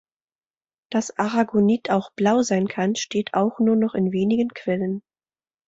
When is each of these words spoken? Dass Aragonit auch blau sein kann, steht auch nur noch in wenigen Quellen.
Dass 0.89 1.15
Aragonit 1.19 1.91
auch 1.91 2.11
blau 2.13 2.41
sein 2.41 2.67
kann, 2.67 2.95
steht 2.95 3.35
auch 3.35 3.59
nur 3.59 3.75
noch 3.75 3.93
in 3.93 4.11
wenigen 4.11 4.49
Quellen. 4.49 5.03